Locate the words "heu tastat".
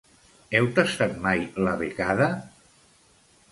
0.59-1.13